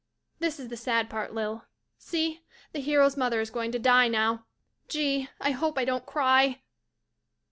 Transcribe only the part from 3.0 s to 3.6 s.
mother is